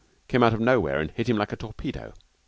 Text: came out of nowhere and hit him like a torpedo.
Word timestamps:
came 0.27 0.41
out 0.41 0.51
of 0.51 0.59
nowhere 0.59 0.99
and 0.99 1.11
hit 1.11 1.29
him 1.29 1.37
like 1.37 1.53
a 1.53 1.55
torpedo. 1.55 2.11